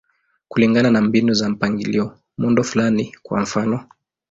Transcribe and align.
Kulingana 0.47 0.91
na 0.91 1.01
mbinu 1.01 1.33
za 1.33 1.49
mpangilio, 1.49 2.17
muundo 2.37 2.63
fulani, 2.63 3.15
kwa 3.23 3.39
mfano. 3.41 3.87